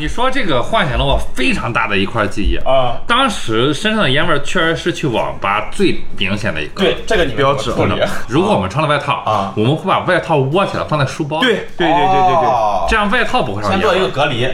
[0.00, 6.82] 哦，你说这个唤醒了我非常大的一块记忆啊当时身上的烟味儿确实是去网吧最明显的一个。
[6.82, 7.70] 对，这个你们标志。
[7.72, 7.94] 处理
[8.26, 9.52] 如果我们穿了外套啊。
[9.56, 14.00] 我们会把外套窝起来放在书包里，对对对对对对，哦这样外套不会上先做一。
[14.00, 14.48] 个隔离，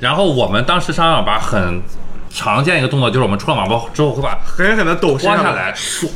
[0.00, 1.80] 然后我们当时上网吧很
[2.28, 6.08] 常见一个动作就是我们出了网吧之后会把狠狠的抖脱下来甩，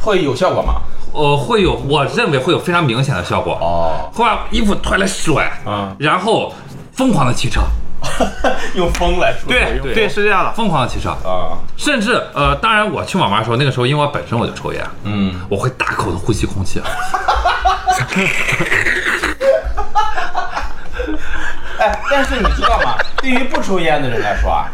[0.00, 0.80] 会有效果吗？
[1.12, 3.56] 呃，会有我认为会有非常明显的效果。
[3.60, 5.94] 哦，会把衣服脱下来甩，嗯。
[6.00, 6.52] 然后
[6.92, 7.60] 疯狂的骑车，
[8.74, 10.52] 用风来说，对对对是这样的。
[10.52, 16.80] 疯狂的骑车，啊，甚至呃，当然我去网吧的时候，那个时候因为我本身我就抽烟，嗯，我会大口的呼吸空气，
[21.78, 22.96] 哎，但是你知道吗？
[23.18, 24.68] 对于不抽烟的人来说啊，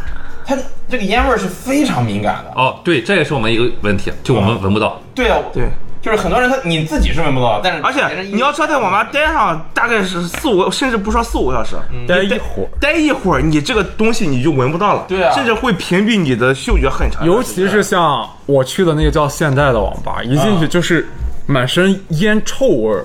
[0.47, 0.57] 他
[0.89, 2.53] 这个烟味儿是非常敏感的。
[2.55, 5.01] 哦，对，这也是我们一个问题，就我们闻不到。
[5.15, 5.69] 对啊，对，
[6.03, 17.27] 就是很多人他你自己是闻不到，但是而且你要说，在网吧待上大概是四五个，甚至不说四五个小时，待一会儿，待一会儿，你这个东西你就闻不到了，对啊甚至会屏蔽你的嗅觉很长。
[17.27, 21.09] 尤其是像我去的那个叫现代的网吧，一进去就是
[21.47, 23.05] 满身烟臭味儿。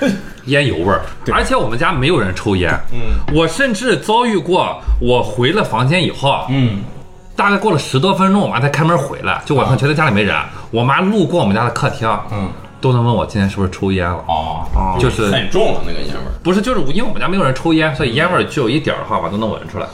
[0.46, 1.00] 烟油味儿，
[1.32, 2.76] 而且我们家没有人抽烟。
[2.90, 6.80] 嗯，我甚至遭遇过，我回了房间以后，嗯，
[7.34, 10.36] 大概过了十多分钟，我妈才开门回来，就晚上觉得家里没人，
[10.70, 14.22] 我妈路过我们家的客厅，嗯，都能问我今天是不是抽烟了。
[14.28, 16.32] 哦，就是很重了那个烟味儿。
[16.42, 19.86] 不是，就是因为我们家没有人抽烟，所以烟味儿就有一点儿的话，我都能闻出来。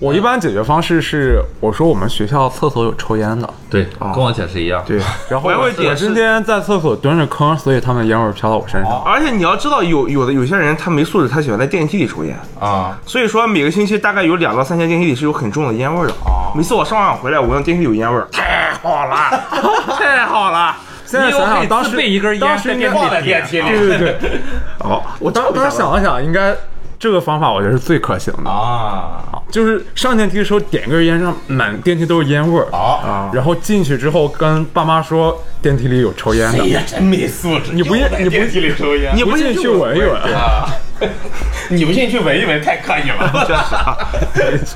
[0.00, 4.82] 我一般解决方式是，我说我们学校厕所有抽烟的，对，跟我解释一样。
[4.86, 9.02] 对， 然后我还会我解释今天在厕所蹲着坑，所以他们烟味儿飘到我身上。
[9.04, 16.12] 而且你要知道，有有的有些人他没素质，他喜欢在电梯里抽烟，啊，所以说每个星期大概有两到三间电梯里是有很重的烟味儿的。
[16.24, 19.16] 啊每次我上完回来，我闻电梯里有烟味儿，太好了，
[19.98, 20.74] 太好了。
[21.04, 24.40] 现在想想，当时备一根烟当时应该放在电梯里对对对，
[24.80, 26.54] 哦，我当当时想了想，应该
[26.98, 37.72] 这个方法我觉得是最可行的，啊，就是上电梯的时候点根烟，让满电梯都是烟味儿好，然后进去之后跟爸妈说电梯里有抽烟的，哎呀，真没素质！
[37.72, 40.34] 你不又在你不电梯里抽烟，你不信去闻一闻。
[40.34, 40.68] 啊？
[41.70, 43.46] 你不信去闻一闻，太刻意了。
[44.34, 44.74] 这是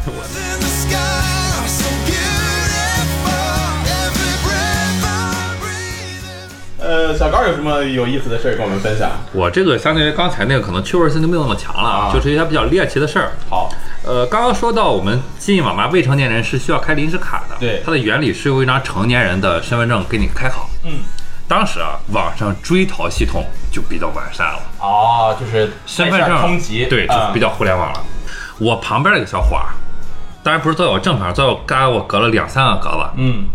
[7.17, 9.11] 小高有什么有意思的事儿跟我们分享？
[9.33, 13.33] 我这个相对于刚才那个可能趣味性就没有那么强了，啊就是一些比较猎奇的事儿。
[13.49, 13.69] 好，
[14.05, 17.57] 呃，刚刚说到我们进网吧，未成年人是需要开临时卡的。
[17.61, 20.69] 对它的原理是由一张成年人的身份证给你开好。
[20.85, 21.01] 嗯，
[21.47, 28.01] 当时啊，网上追逃系统就比较完善了，哦，就是身份证通缉，对，就是比较互联网了。
[28.59, 29.75] 我旁边那个小伙儿，
[30.43, 33.11] 当然不是坐在我正旁，坐在我刚才我隔了两三个格子。
[33.17, 33.49] 嗯，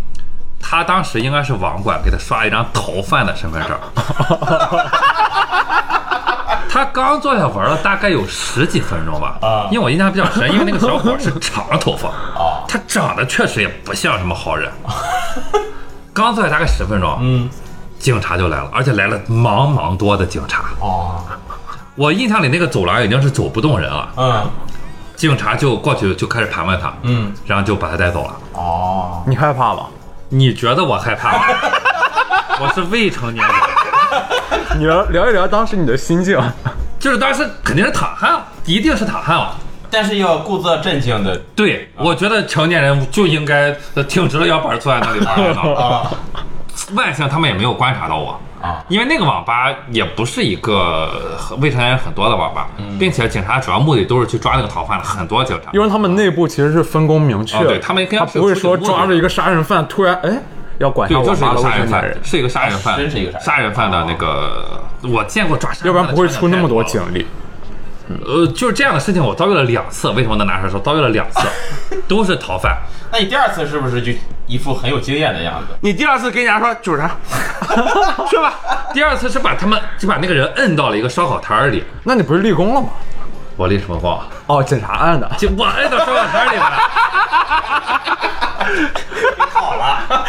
[0.70, 3.78] 他当时应该是网管给他刷了一张逃犯的身份证。
[6.70, 14.70] 他刚坐下玩了大概有十几分钟吧，啊因为我印象比较深，因为那个小伙是长头发， 啊他长得确实也不像什么好人。
[16.14, 17.50] 刚坐下大概十分钟，嗯，
[17.98, 20.66] 警察就来了，而且来了茫茫多的警察。
[20.82, 21.24] 哦，
[21.96, 24.46] 我印象里那个走廊已经是走不动人了，嗯
[25.16, 28.36] 警察就过去就开始盘问他，嗯，然后就把他带走了。
[28.54, 29.86] 哦，你害怕吗？
[30.30, 31.44] 你觉得我害怕吗？
[32.60, 33.56] 我是未成年人。
[34.80, 36.40] 你聊聊一聊当时你的心境。
[37.00, 39.56] 就是当时肯定是淌汗了，一定是淌汗了。
[39.90, 43.72] 但是要故作镇静的对，我觉得成年人就应该
[44.10, 45.62] 挺直了腰板坐在那里玩的。
[45.82, 46.12] 啊
[46.94, 52.68] 万幸他们也没有观察到我啊，因为那个网吧也不是一个未成年人很多的网吧，
[53.00, 55.70] 并且警察主要目的都是去抓那个逃犯的，很多警察。
[55.74, 60.40] 因为他们内部其实是分工明确对他们应该不会说抓着一个杀人犯突然哎
[60.80, 63.90] 要管下对，我就是一个杀人犯人，，是一个杀人犯，真是一个杀人犯。
[63.90, 67.26] 的那个，我见过抓杀人要不然不会出那么多警力。
[68.26, 70.10] 呃，就是这样的事情，我遭遇了两次。
[70.12, 70.80] 为什么能拿出来说？
[70.80, 71.42] 遭遇了两次，
[72.08, 72.78] 都是逃犯。
[73.12, 74.12] 那你第二次是不是就
[74.48, 75.76] 一副很有经验的样子？
[75.82, 77.10] 你第二次跟人家说就是他，
[78.28, 78.54] 去吧。
[78.94, 81.84] 第二次是把他们就把那个人摁到了一个烧烤摊儿里。
[82.04, 82.90] 那你不是立功了吗？
[83.56, 84.20] 我立什么功？
[84.46, 85.30] 哦，检察案的。
[85.38, 86.72] 就我摁到烧烤摊儿里了。
[89.52, 90.26] 好了，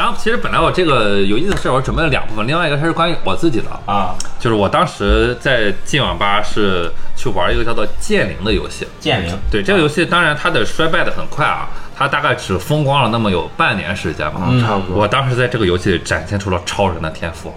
[0.00, 8.88] 然后其实本来我这个有意思的事儿，我准备了两部分，另外一个它是关于我自己的，啊，就是我当时在进网吧是去玩一个叫做《剑灵》的游戏。
[8.98, 9.38] 剑灵。
[9.50, 14.40] 对这个游戏，当然它的衰败的很快啊，它大概只风光了那么有半年时间吧。
[14.48, 15.02] 嗯差不多。
[15.02, 17.52] 我当时在这个游戏里展现出了超人的天赋，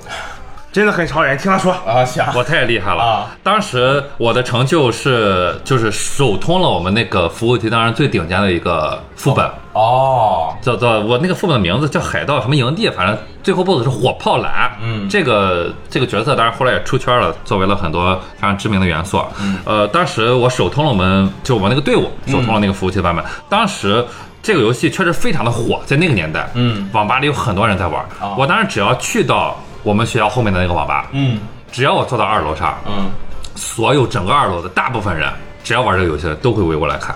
[0.69, 3.01] 真的很超人，听他说，啊，行，我太厉害了。
[3.01, 3.31] 啊！
[3.41, 14.71] 当时我的成就是就是首通了我们那个服务器当然最顶尖的一个副本，哦，叫做我那个副本的名字叫海盗什么营地，反正最后 BOSS 是火炮蓝。
[14.81, 19.21] 嗯这个这个角色当然后来也出圈了，作为了很多非常知名的元素。
[19.41, 24.05] 嗯，呃，当时我首通了我们就我们那个队伍首通了那个服务器版本，当时。
[24.45, 28.05] 这个游戏确实非常的火，在那个年代，嗯，网吧里有很多人在玩。
[28.19, 31.39] 哦我当时只要去到我们学校后面的那个网吧，嗯
[31.71, 33.09] 只要我坐到二楼上，嗯，
[33.55, 35.31] 所有整个二楼的大部分人，
[35.63, 37.15] 只要玩这个游戏的都会围过来看。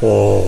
[0.00, 0.42] 哦，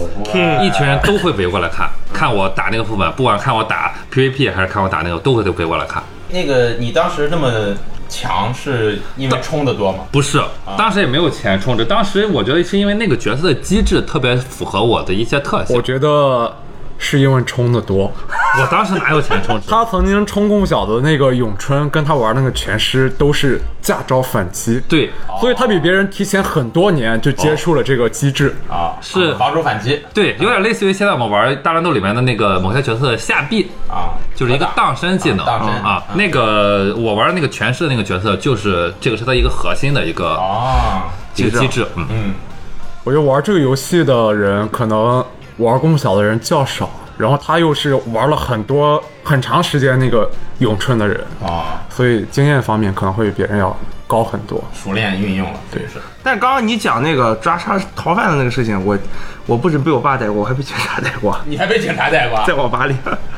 [0.62, 6.02] 一群人都会围过来看，看我打那个副本，不管看我打 PVP 还是看我打那个，都会都围过来看。
[6.30, 7.74] 那个你当时那么
[8.08, 10.00] 强，是因为充的多吗？
[10.12, 10.42] 不是，
[10.76, 15.80] 当时也没有钱充值，当时我觉得是因为那个角色的机制特别符合我的一些特性我。
[15.80, 16.54] 觉得
[16.98, 18.12] 是因为充的多。
[18.60, 19.66] 我当时哪有钱充值？
[19.70, 25.10] 他曾经充共小的那个咏春，跟他玩那个拳师都是驾招反击，对，
[25.40, 28.54] 所以他比别人提前很多年就接触了这个机制。
[28.68, 36.02] 啊，是防守反击对，有点类似于现在我们玩大乱斗里面的那个某些角色的下臂，啊，就是一个荡身技能啊荡身啊。
[36.14, 41.04] 那个我玩那个拳师的那个角色，就是这个是他一个核心的一个啊，
[41.36, 42.06] 一个机制，嗯。
[42.10, 42.34] 嗯，
[43.04, 45.24] 我觉得玩这个游戏的人，可能
[45.58, 53.76] 玩共享的人较少，然后他又是玩了很多很长时间那个咏春的人，啊，所以经验方面可能会比别人要
[54.06, 54.62] 高很多。
[54.72, 56.00] 熟练运用了，对是。
[56.22, 58.96] 但刚刚你讲那个抓杀逃犯的那个事情，我
[59.46, 61.38] 我不止被我爸逮过，我还被警察逮过。
[61.46, 62.42] 你还被警察逮过？
[62.46, 62.94] 在网吧里，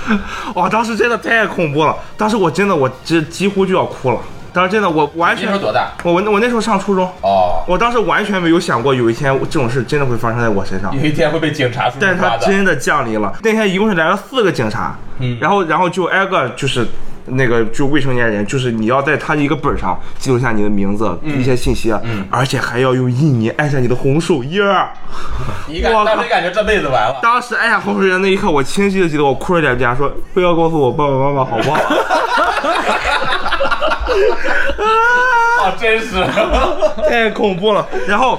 [0.55, 4.19] 哇，当时真的太恐怖了，当时我真的我这几乎就要哭了，
[4.52, 5.91] 当时真的我完全你那时候多大？
[6.02, 12.20] 我我我那时候上初中，哦，我当时完全没有想过有一天这种事真的会发生在我身上，有一天会被警察叔叔但是。
[12.20, 13.32] 他真的降临了。
[13.43, 16.87] 那天一共是来了四个警察，嗯然后然后就挨个就是。
[17.32, 24.88] 那个就未成年人，就是你要在他的一个本上记录下你的名字、一些信息，嗯而且还要用印泥按下你的红手印儿。
[25.69, 27.20] 你感我靠当时感觉这辈子完了。
[27.23, 31.79] 当时按下红手印的那一刻，我清晰的记得我哭着脸跟他说：“不要告诉我爸爸妈妈，好不好？”
[35.62, 36.25] 啊真是，
[37.09, 37.87] 太恐怖了。
[38.07, 38.39] 然后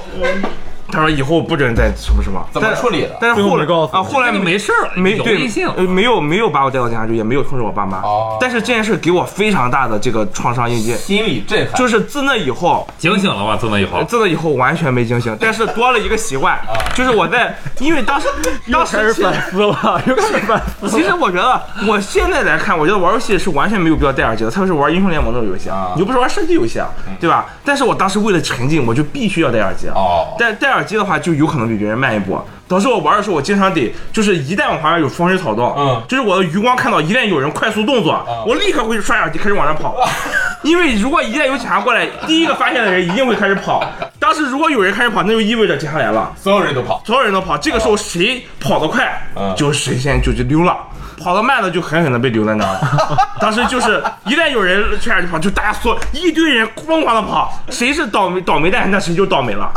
[0.91, 7.99] 他说以后不准再什么什么，怎么处理的但是后来告诉啊，后来没事儿了有没对微信呃没有没有把我带到警察局，也没有通知我爸妈。
[7.99, 11.75] 哦但是这件事给我非常大的这个创伤印记，心理震撼。
[11.75, 12.87] 就是自那以后。
[12.97, 13.55] 警醒了吗？
[13.59, 16.59] 自那以后，自那以后完全没警醒，但是多了一个习惯，
[16.95, 18.27] 就是我在， 因为当时
[18.71, 20.89] 当时其实 开始反思了，又开始反思。
[20.89, 26.89] 其实我觉得，我现在来看，我觉得玩游戏是完全没有必要戴耳机的，特别是玩英雄联盟这种游戏啊你又不是玩射击游戏啊，
[27.19, 27.45] 对吧？
[27.63, 29.87] 但是我当时为了沉浸，我就必须要戴耳机。
[29.89, 32.39] 哦戴戴耳机的话，就有可能比别人慢一步。
[32.67, 39.93] 导致我玩的时候，我经常得就是一旦我旁边有风吹草动，嗯就是我的余光看到一旦有人快速动作，我立刻会刷耳机开始往上跑，
[40.63, 43.83] 因为如果一旦有警察过来，第一个发现的人一定会开始跑。
[44.19, 46.31] 当时如果有人开始跑，那就意味着警察来了。
[46.37, 47.01] 所有人都跑。
[47.05, 50.77] 所有人都跑，这个时候谁跑得快，嗯就谁先就就溜了。
[51.21, 53.17] 跑得慢的就狠狠的被留在那儿了。
[53.39, 59.71] 当时就是一旦有人这样就跑，就大家所一堆人疯狂的跑，谁是倒霉倒霉蛋，那谁就倒霉了。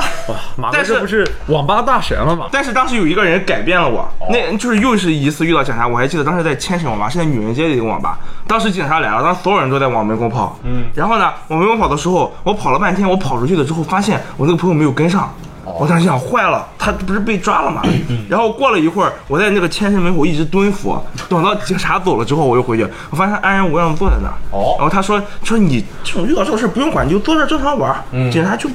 [0.57, 2.47] 马哥但是这不是网吧大神了吗？
[2.51, 8.19] 但是当时有一个人改变了我，那就是又是一次遇到警察，我还记得当时在千神网吧，是在女人街的一个网吧。
[8.47, 15.33] 当时警察来了，当时所有人都在往门口跑，嗯，然后呢，往门口跑的时候，我跑了半天，我跑出去了之后，发现我那个朋友没有跟上。
[15.79, 17.83] 我当时想坏了，他不是被抓了吗？
[18.29, 20.97] 然后过了一会儿，我在那个千神门口一直蹲伏，
[21.29, 24.35] 等到警察走了之后，我又回去，我发现他安然无恙坐在那儿。
[24.51, 28.31] 哦然后他说说你这种遇到这种事不用管，你就坐这儿正常玩儿。
[28.31, 28.69] 警察就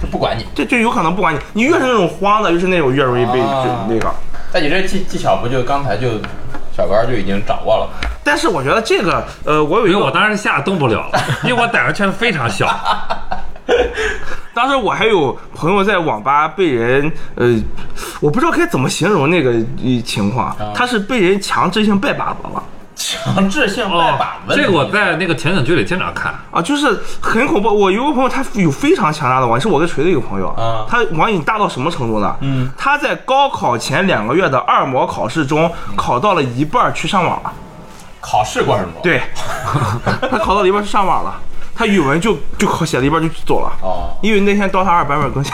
[0.00, 0.46] 就不管你。
[0.54, 4.10] 这就有可能不管你，你越是那种慌的，越是那种越容易被啊就那个。
[4.52, 6.08] 但你这技技巧不就刚才就
[6.76, 8.08] 小高就已经掌握了吗？
[8.24, 12.68] 但是我觉得这个，呃，我有一因为我，当时吓得动不了了，因为我胆子确实非常小。
[14.54, 17.54] 当时我还有朋友在网吧被人，呃，
[18.20, 22.62] 我不知道该怎么形容那个呃情况，他是被人强制性拜把子了。
[22.94, 26.32] 强制性拜哦把，子，这个我在那个情景剧里经常看。
[26.50, 27.68] 啊，就是很恐怖。
[27.68, 32.36] 我有个朋友，他有非常强大的网瘾，是我跟锤子一个朋友，啊他网瘾大到什么程度呢？
[32.42, 37.52] 嗯，他在高考前两个月的二模考试中，考到了一半去上网了。
[38.20, 39.02] 考试过程中。
[39.02, 39.20] 对，
[40.30, 41.34] 他考到了一半去上网了，
[41.74, 43.72] 他语文就就考写了一半就走了。
[43.82, 45.52] 哦，因为那天 DOTA 二版本更新，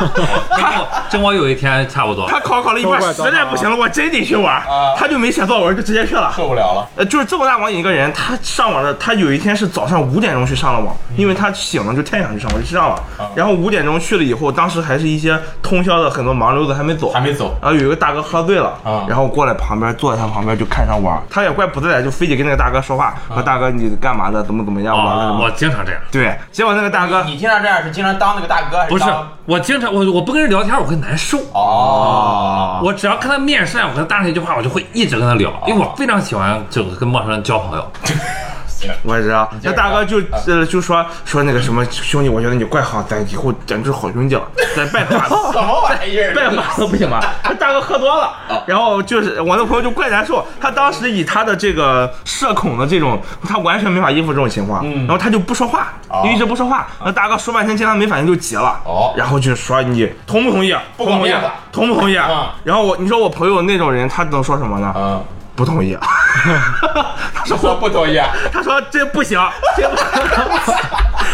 [0.00, 2.28] 跟我跟我有一天差不多。
[2.28, 6.32] 他考考了一半，实在不行了，我真得去玩啊，他就没写作文，就直接去了。
[6.36, 6.88] 受不了了。
[6.96, 13.02] 呃，就是这么大网瘾一个人，他上网的，他有一天是早上五点钟去上了网，因为他醒了就太想去上网，就去上了。
[13.34, 26.00] 然后五点钟去了以后，当时还是一些通宵的很多盲流子还没走，还没走然后有一个大哥喝醉了，啊然后过来旁边坐在他旁边就看上玩，他也怪不自在，就非得跟那个大哥说话，说大哥你干嘛的，怎么怎么样，玩了什我经常这样。
[26.10, 29.04] 对，结果那个大哥你经常这样是经常当那个大哥，还不是，
[29.46, 31.38] 我经常我我不跟人聊天，我会难受。
[31.52, 37.90] 哦，我只要看他面善，我跟他搭上一句话，我就会一直跟他聊，因为我非常喜欢就跟陌生人交朋友。
[39.02, 44.42] 我也知道，那大哥就呃就说说那个什么兄弟，我觉得你怪好，咱以后简直是好兄弟了，
[44.76, 45.34] 咱拜把子。
[45.52, 46.34] 什么玩意儿？
[46.34, 47.20] 拜把子不行吗？
[47.42, 48.32] 他大哥喝多了，
[48.66, 55.92] 然后就是我那朋友就怪难受，他当时以他的这个社恐的这种，他完全没法应付这种情况，然后他就不说话，
[56.24, 56.86] 就一直不说话。
[57.04, 60.74] 那大哥说半天，见他没反应就急了，哦然后就说你同不同意？
[60.96, 61.32] 不同意？
[61.72, 62.46] 同不同意嗯？
[62.64, 65.22] 然后我你说我朋友那种人，他能说什么呢？
[65.58, 65.98] 嗯，不同意。
[67.34, 68.16] 他说我不同意。
[68.52, 69.38] 他说这不行，
[69.76, 69.96] 这不，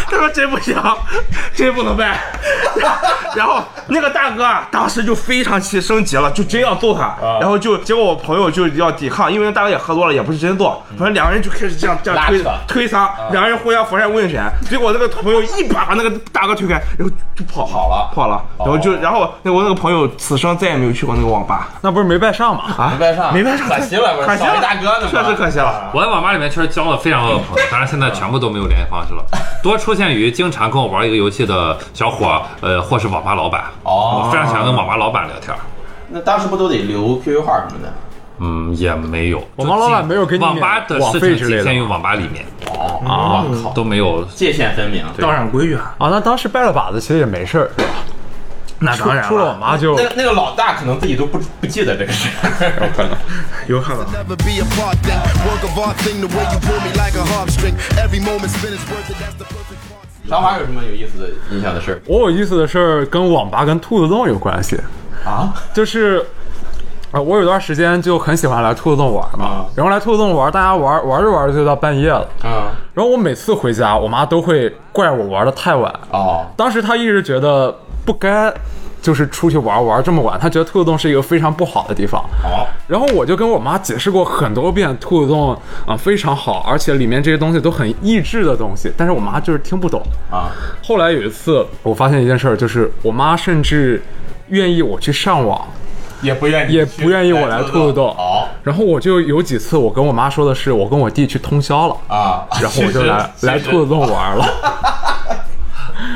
[0.09, 0.75] 他说这不行，
[1.53, 2.17] 这不能办。
[3.35, 7.15] 然后那个大哥啊，当时就非常气，升级了，就真要揍他。
[7.39, 14.43] 然后就结果我朋友就要抵抗，因为那大哥也喝多了，也不是真揍，反正两个人就开始这样这样推推搡，两个人互相佛山问拳。
[14.69, 18.41] 结果那个朋友一把把那个大哥推开，然后就跑跑了跑了。
[18.59, 22.63] 然后就然后那我那个朋友此生再也没有去过那个网吧那不是没拜上吗？
[22.77, 25.91] 啊，没拜上没拜上，可惜了可惜了，大哥呢确实可惜了。
[25.93, 29.23] 我在网吧里面确实交了非常多的朋友，当然现在全部都没有联系方式了，
[29.61, 33.63] 多出现于经常跟我玩一个游戏的小伙，呃，或是网吧老板。
[33.83, 35.55] 哦我非常喜欢跟网吧老板聊天。
[36.09, 37.93] 那当时不都得留 QQ 号什么的？
[38.39, 39.41] 嗯，也没有。
[39.55, 44.23] 网吧老板没有给你网吧的事情仅限于网吧里面哦，啊我靠，都没有。
[44.25, 45.05] 界限分明。
[45.19, 47.83] 道上规矩啊，啊，那当时拜了把子其实也没事儿，出
[48.79, 52.89] 那当然出了网吧就那个那个老大可能自己都不不记得这个事儿。
[53.67, 54.03] 有可能。
[54.05, 54.65] Never be a
[60.27, 62.01] 小华有什么有意思的印象的事儿？
[62.07, 64.79] 我有意思的事儿跟网吧跟兔子洞有关系，
[65.25, 65.53] 啊？
[65.73, 66.25] 就是。
[67.11, 69.65] 啊，我有段时间就很喜欢来兔子洞玩嘛，啊。
[69.73, 75.89] 然后来兔子洞玩，大家玩玩着玩着就到半夜了，啊，然后我每次回家，我妈都会怪我玩的太晚。
[76.09, 78.53] 哦，当时她一直觉得不该，
[79.05, 82.19] 就是出去玩玩这么晚，他觉得兔子洞是一个非常不好的地方。
[82.41, 90.01] 好，然后我就跟我妈解释过很多遍，兔子洞啊、非常好，而且里面这些东西都很益智的东西，但是我妈就是听不懂。
[90.31, 90.49] 啊，
[90.83, 94.01] 后来有一次，我发现一件事儿，就是我妈甚至
[94.47, 95.67] 愿意我去上网，
[96.23, 98.11] 也不愿意，也不愿意我来兔子洞。
[98.15, 104.45] 好然后我就有几次，我跟我妈说的是，我跟我弟去通宵了，啊，然后我就来 来兔子洞玩了。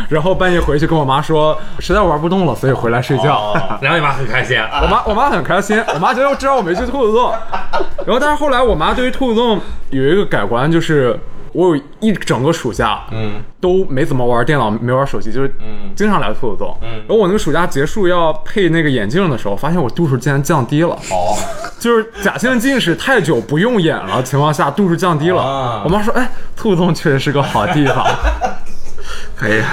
[0.10, 3.36] 然后半夜回去跟我妈说，实在玩不动了，所以回来睡觉。
[3.54, 7.32] 哦 然后你妈很开心，我妈我妈很开心，我妈觉得知道我没去兔子洞。
[8.06, 9.60] 然后但是后来我妈对于兔子洞
[9.92, 11.18] 有一个改观，就是
[11.54, 15.54] 我有一整个暑假，嗯，都没怎么玩电脑，没玩手机，就是
[15.96, 16.76] 经常来兔子洞。
[16.82, 20.90] 嗯然后我那个暑假结束要配那个眼镜的时候，发现我度数竟然降低了。
[20.90, 21.34] 哦，
[21.80, 25.42] 就是假性近视太久不用眼了情况下，度数降低了。
[25.42, 28.06] 啊我妈说：“哎，兔子洞确实是个好地方，
[29.40, 29.64] 可以，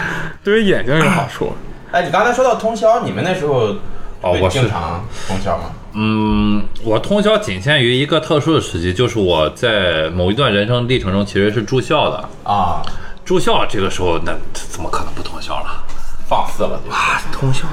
[0.45, 1.53] 对于眼睛有好处。
[1.91, 3.75] 哎，你刚才说到通宵，你们那时候
[4.21, 5.65] 我是经常通宵吗？
[5.95, 12.29] 嗯，我通宵仅限于一个特殊的时期，就是我在某一段人生历程中其实是住校的。
[12.45, 12.81] 啊，
[13.25, 15.83] 住校这个时候，那怎么可能不通宵了？
[16.29, 16.97] 放肆了，就是
[17.33, 17.67] 通宵。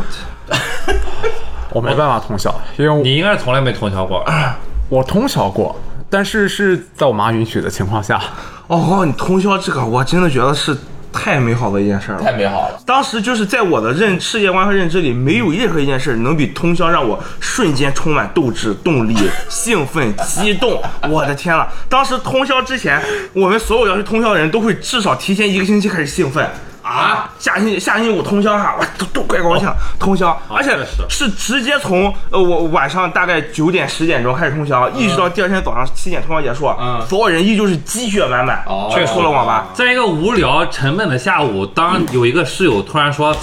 [1.70, 4.24] 我没办法通宵，因为你应该是从来没通宵过。
[4.90, 5.76] 我通宵过，
[6.10, 8.22] 但是是在我妈允许的情况下。
[8.68, 10.76] 哦，你通宵这个，我真的觉得是
[11.14, 12.20] 太美好的一件事了。
[12.20, 12.82] 太美好了。
[12.86, 19.16] 当时就是在我的认世界观和认知里，没有任何一件事能比通宵让我瞬间充满斗志、动力、
[19.48, 20.82] 兴奋、激动。
[21.10, 21.68] 我的天呐！
[21.88, 23.02] 当时通宵之前，
[23.34, 26.50] 我们所有要去通宵的人都会至少提前一个星期开始兴奋。
[26.84, 30.78] 啊，下星期下星期五通宵哈，我，都都怪高兴，通宵，而且
[31.10, 37.02] 是直接从呃我晚上大概九点十点钟开始通宵，一直到第二天早上七点通宵结束，嗯。
[37.08, 43.34] 所有人依旧是鸡血满满，哦确出了网吧，在一个无聊沉闷的下午，当有一个室友突然说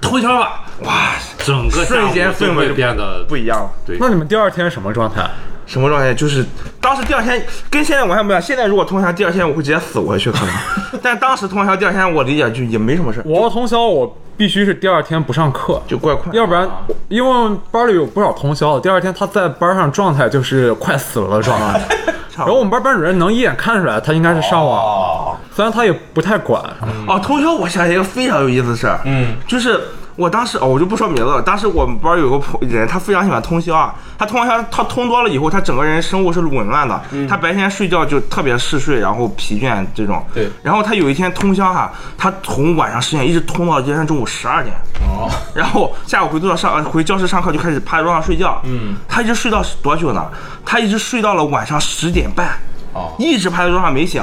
[0.00, 3.70] 通宵吧，哇，整个瞬间氛围就变得不一样了。
[3.86, 3.96] 对。
[4.00, 5.30] 那你们第二天什么状态？
[5.70, 6.12] 什么状态？
[6.12, 6.44] 就是
[6.80, 8.42] 当时第二天跟现在完全不一样。
[8.42, 10.48] 现在如果通宵，第二天我会直接死过去可能。
[11.00, 16.32] 但当时通宵，第二天我理解就也没什么事，我要通宵，我必须是第二天不上课，就怪快。
[16.32, 16.68] 要不然
[17.08, 21.80] 因为班里有不少通宵的，第二天他在班上状态就是快死了的状态。
[22.36, 26.60] 然后我们班班主任能一眼看出来他应该是上网，哦，虽然他也不太管。
[27.06, 29.78] 哦，通宵我想起一个非常有意思的事儿，嗯，就是
[30.20, 31.40] 我当时哦，我就不说名字了。
[31.40, 33.94] 当时我们班有个朋人，他非常喜欢通宵啊。
[34.18, 37.00] 他通宵，他通多了以后，他整个人生物是紊乱的。
[37.26, 40.22] 他白天睡觉就特别嗜睡，然后疲倦这种。
[40.34, 44.76] 对然后他有一天通宵哈，他从晚上十点一直通到今天中午十二点。
[45.08, 48.60] 哦，然后下午回宿舍上回教室上课就开始趴在桌上睡觉。
[48.64, 50.22] 嗯，他一直睡到多久呢？
[50.66, 52.58] 他一直睡到了晚上十点半，
[52.92, 54.22] 哦，一直趴在桌上没醒。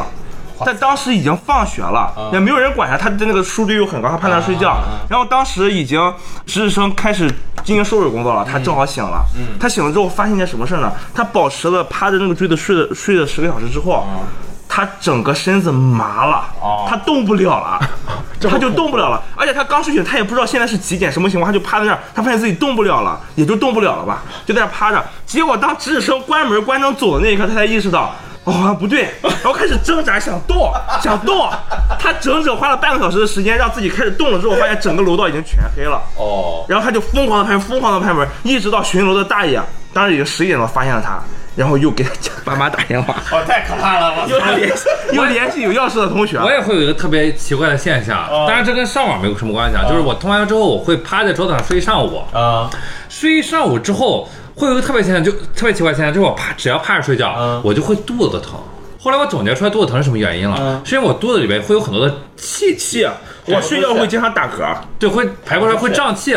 [0.66, 4.78] 但当时已经放学了，也没有人管他，他的那个书堆又很高，他趴那睡觉。
[5.10, 6.14] 然后当时已经
[6.46, 7.28] 值日生开始
[7.64, 9.24] 进行收尾工作了，他正好醒了。
[9.60, 10.92] 他醒了之后发现一件什么事呢？
[11.14, 14.06] 他保持了趴着那个锥子睡了睡了十个小时之后。
[14.70, 16.44] 他整个身子麻了，
[16.88, 17.80] 他动不了了，
[18.40, 19.20] 他就动不了了。
[19.36, 25.04] 而且他刚睡醒，他也不知道现在是几点什么情况，他就趴在那儿，他发现自己动不了了，也就动不了了吧，就在那儿趴着。
[25.26, 28.14] 结果当值日生关门关灯走的那一刻，他才意识到。
[28.48, 30.72] 哦，好像不对，然后开始挣扎，想动，
[31.04, 31.50] 想动。
[32.00, 36.02] 他整整花了半个小时的时间，让自己开始动了之后，发现整个楼道已经全黑了。
[36.16, 39.62] 哦，然后他就疯狂的拍，疯狂的拍门，一直到巡楼的大爷，
[39.94, 41.20] 当时已经十一点了，发现了他，
[41.58, 42.12] 然后又给他
[42.46, 44.14] 爸妈打电话，哦，太可怕了！
[44.24, 46.38] 我又联系， 又联系有钥匙的同学。
[46.38, 52.70] 我也会有一个特别奇怪的现象，当然这跟上网没有什么关系啊，就是我通完之后，我会趴在桌子上睡一上午，啊，
[53.10, 58.60] 睡一上午之后，会有一个特别现象，就特别奇怪现象，就是我趴只要趴着睡觉，我就会肚子疼。
[59.00, 63.08] 后来我总结出来肚子疼是什么原因了，是因为我肚子里面会有很多的气气，
[63.46, 66.36] 我睡觉会经常打嗝，对，会排不出来，会胀气，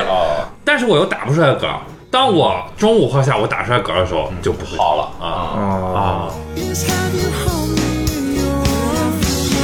[0.65, 1.67] 但是我又打不出来嗝。
[2.11, 6.29] 当我中午或下午打出来嗝的时候，就不会好了啊哦啊。
[6.57, 9.55] Just have you hold me in your arms.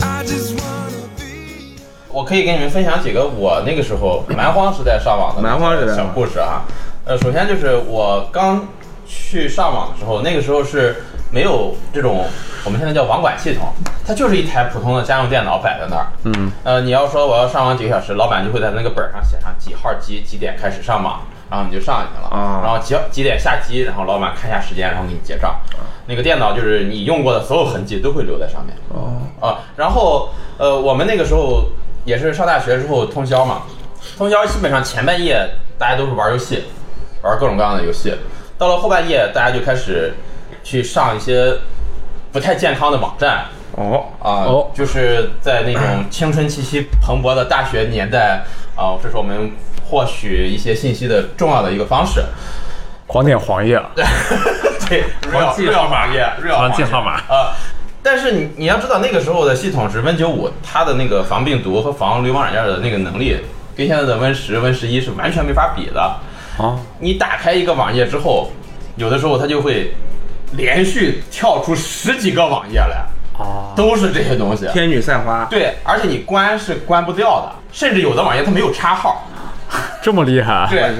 [0.00, 1.74] I just wanna be.
[2.08, 6.62] 我可以给你们分享几个我那个时候蛮荒时代上网的蛮荒时代小故事啊。
[7.04, 8.68] 呃，首先就是我刚
[9.06, 12.24] 去上网的时候，那个时候是没有这种
[12.64, 13.72] 我们现在叫网管系统，
[14.06, 16.06] 它就是一台普通的家用电脑摆在那儿。
[16.24, 16.52] 嗯。
[16.62, 22.28] 呃，你要说我要上网几个小时，老板就会在那个本儿上写上几号机几点开始上网，然后你就上去了。
[22.28, 25.58] 啊然后几几点下机，然后老板看一下时间，然后给你结账。
[26.06, 28.76] 那个电脑就是你用过的所有痕迹都会留在上面。
[28.90, 30.28] 哦，啊，然后
[30.58, 31.70] 呃，我们那个时候
[32.04, 33.62] 也是上大学之后通宵嘛，
[34.18, 36.64] 通宵基本上前半夜大家都是玩游戏，
[37.22, 38.14] 玩各种各样的游戏，
[38.56, 40.14] 到了后半夜大家就开始
[40.62, 41.54] 去上一些
[42.32, 48.44] 不太健康的网站哦，啊，哦就是在那种 青春气息蓬勃的大学年代
[48.76, 49.52] 啊，这是我们
[49.88, 52.24] 获取一些信息的重要的一个方式。
[53.06, 53.80] 狂点黄页，
[54.88, 57.56] 对，黄记号码 real 黄记号码啊。
[58.02, 63.36] 但是你你要知道，那个时候的系统是 Win 九五，它的那个防病毒和防流氓软件的那个能力，
[63.76, 66.16] 跟现在的 Win 十、Win 十一是完全没法比的。
[66.60, 68.50] 啊，你打开一个网页之后，
[68.96, 69.94] 有的时候它就会
[70.52, 73.06] 连续跳出十几个网页来，
[73.42, 74.66] 啊，都是这些东西。
[74.66, 79.26] 天女散花，对，而且你关是关不掉的，甚至有的网页它没有插号。
[80.02, 80.92] 这么厉害，对，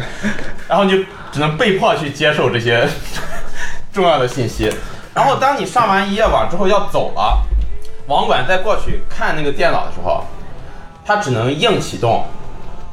[0.67, 0.99] 然后你就
[1.31, 2.89] 只能被迫去接受这些
[3.93, 4.73] 重要的信息。
[5.13, 7.45] 然后当你上完一页网之后要走了，
[8.07, 10.25] 网管再过去看那个电脑的时候，
[11.05, 12.25] 它只能硬启动。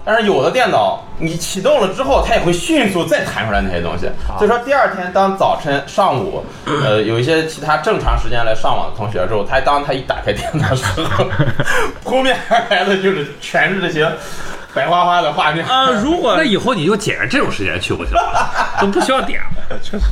[0.08, 4.10] 但是有的电脑你启动了之后，它也会迅速再弹出来那些东西。
[4.38, 11.26] 所以说第二天当早晨上午，呃，有一些其他正常时间来上网的同学之后，他当他一打开电脑的时候，
[12.06, 14.10] 扑面而来的就是全是这些
[14.74, 15.66] 白花花的画面。
[15.68, 18.50] 呃，如果那以后你就捡着这种时间去不行了？
[18.80, 19.78] 都不需要点了。
[19.84, 20.06] 确实，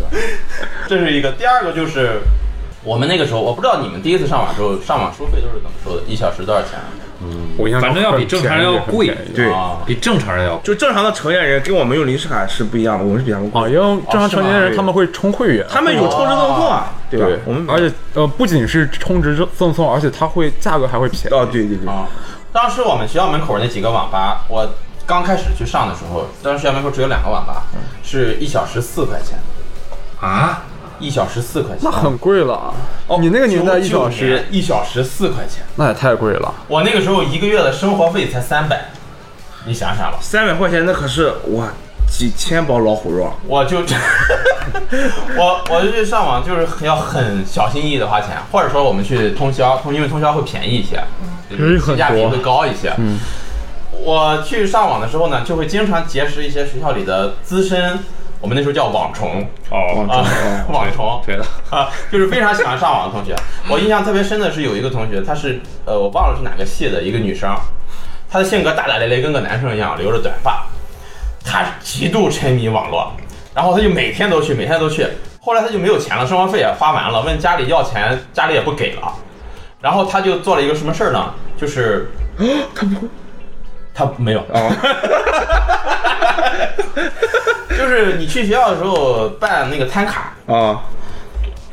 [0.89, 1.31] 这是一个。
[1.31, 2.19] 第二个就是
[2.83, 6.03] 我们那个时候，我不知道你们第一次上网的时候，上网收费都是怎么收的？
[6.05, 6.91] 一小时多少钱啊？
[7.57, 10.61] 我印象中反正要比正常人要贵对啊比正常人要贵。
[10.63, 13.61] 就正常的成年人跟我们用临时卡是不一样的，我们是比他们贵。
[13.61, 17.27] 啊，因为正常成年人他们会充会员，他们有充值赠送啊，对吧？
[17.45, 21.35] 我们，而且呃，不仅是充值赠送，而且他会价格还会便宜。
[21.35, 22.07] 哦，对对对，啊，
[22.51, 24.67] 当时我们学校门口那几个网吧，我
[25.05, 27.63] 刚开始去上的时候，当时学校门口只有两个网吧，
[28.03, 29.37] 是一小时四块钱，
[30.19, 30.63] 啊，
[30.99, 31.79] 一小时四块钱。
[31.83, 32.73] 那很贵了。
[33.07, 36.53] 哦，你那个年代一小时，一小时四块钱，那也太贵了。
[36.67, 38.85] 我那个时候一个月的生活费才三百，
[39.65, 40.17] 你想想吧。
[40.21, 41.67] 三百块钱那可是我
[42.07, 43.79] 几千包老虎肉，我就
[45.37, 51.03] 我我就去上网，就是要很小心翼翼的花钱，或者说我们去通宵，通因为通宵会便宜一些，
[51.49, 52.93] 就是性价比会高一些。
[52.97, 53.17] 嗯，
[54.03, 57.99] 我去上网的时候呢，就会经常结识一些学校里的资深，
[58.45, 60.21] 我们那时候叫网虫哦啊，
[60.71, 61.43] 网虫 对的，
[61.75, 63.35] 啊，就是非常喜欢上网的同学。
[63.67, 67.49] 我印象特别深的是有一个同学，她是呃我忘了是哪个系的一个女生，
[68.29, 70.63] 她的性格大大咧咧，跟个男生一样，留着短发。
[71.43, 73.11] 她极度沉迷网络，
[73.55, 75.07] 然后她就每天都去，每天都去。
[75.41, 79.11] 后来她就没有钱了，生活费也花完了，问家里要钱，家里也不给了。
[79.81, 81.33] 然后她就做了一个什么事儿呢？
[81.57, 82.11] 就是
[82.75, 83.07] 她不会
[83.91, 84.71] 她没有，哦，
[87.69, 90.81] 就是你去学校的时候办那个餐卡，啊，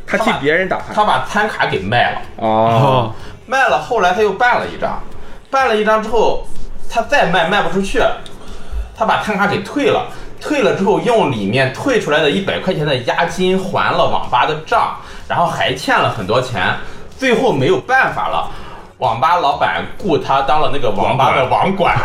[0.06, 2.18] 他替别人打牌她把餐卡给卖了。
[2.36, 3.12] 哦，
[3.46, 5.00] 卖了，后来他又办了一张，
[5.50, 6.46] 办了一张之后，
[6.90, 8.00] 他再卖卖不出去，
[8.96, 10.08] 他把餐卡给退了，
[10.40, 14.96] 退了之后用里面退出来的一百块钱的押金还了网吧的账，
[15.28, 16.74] 然后还欠了很多钱，
[17.16, 18.50] 最后没有办法了，
[18.98, 21.96] 网吧老板雇他当了那个网吧的网管，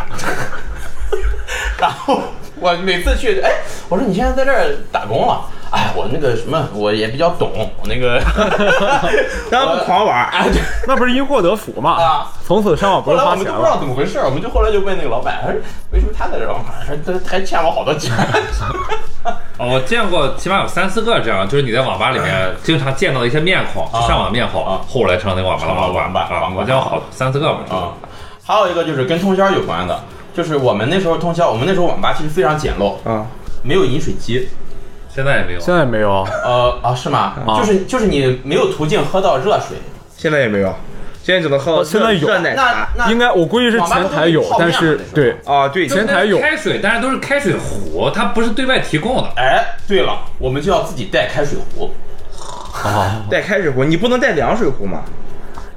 [1.80, 2.22] 然后
[2.60, 3.52] 我每次去，哎，
[3.90, 5.42] 我说你现在在这儿打工了。
[5.70, 8.22] 哎，我那个什么，我也比较懂，我那个，
[9.52, 12.02] 然后狂玩儿，啊，对，那不是因祸得福嘛？
[12.02, 13.78] 啊从此上网不后用花钱来我们都不知道。
[13.78, 15.52] 怎么回事，我们就后来就问那个老板，说，
[15.92, 16.56] 为什么他在这儿？
[16.86, 18.16] 说他还欠我好多钱。
[19.60, 27.60] 哦我见过起码有三四个这样，就是你在网吧里面 经常见到的一些面孔，就上网面孔啊，后来成了那个网吧的网管网吧啊网管我见过好三四个吧。
[27.70, 27.92] 啊，
[28.46, 30.00] 还有一个就是跟通宵有关的，
[30.38, 33.26] 就是我们那时候通宵，我们那时候网吧其实非常简陋，嗯，
[33.64, 34.48] 没有饮水机。
[35.10, 35.60] 现在也没有。
[35.60, 37.34] 现在没有，呃啊，是吗？
[37.48, 39.78] 啊就是就是你没有途径喝到热水。
[40.16, 40.72] 现在也没有，
[41.24, 42.90] 现在只能喝到哦现在有那热奶茶。
[42.96, 49.28] 那应该我估计是前台有但是对啊，对，前台有开水，但是都是开水壶，它不是对外提供的。
[49.38, 51.90] 哎，对了，我们就要自己带开水壶，
[53.28, 55.02] 带开水壶，你不能带凉水壶吗？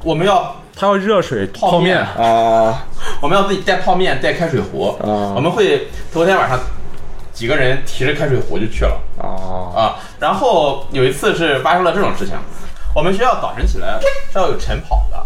[0.04, 2.02] 我们要它要热水泡面。
[2.16, 2.84] 泡面，啊，
[3.20, 4.96] 我们要自己带泡面，带开水壶。
[5.02, 5.36] 啊。
[5.36, 6.58] 我们会头天晚上
[7.34, 8.98] 几个人提着开水壶就去了。
[9.18, 9.28] 啊，
[9.76, 9.96] 啊。
[10.18, 12.34] 然后有一次是发生了这种事情，
[12.94, 14.00] 我们学校早晨起来
[14.32, 15.22] 是要有晨跑的，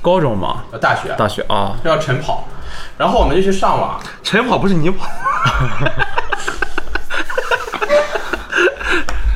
[0.00, 1.14] 高中嘛，呃大学。
[1.18, 2.48] 大学啊，是要晨跑，
[2.96, 5.04] 然后我们就去上网，晨跑不是你跑，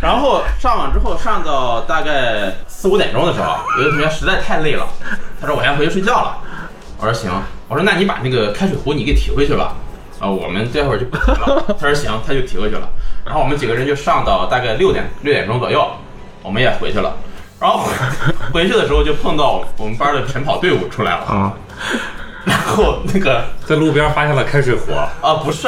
[0.01, 4.87] 然后上网之后上到大概四五点钟的时候，有的同学实在太累了，
[5.41, 6.39] 他说我先回去睡觉了。
[6.99, 7.31] 我说行，
[7.69, 9.75] 我说那你把那个开水壶你给提回去吧。
[10.21, 11.65] 啊，我们待会儿就不提了。
[11.79, 12.89] 他说行，他就提回去了。
[13.25, 15.89] 然后我们几个人就上到大概六点六点钟左右，
[16.43, 17.15] 我们也回去了。
[17.61, 17.93] 然后回
[18.53, 21.53] 回去的时候就碰到我们班的晨跑队伍出来了，啊，
[22.45, 25.67] 然后那个 在路边发现了开水壶，啊，不是，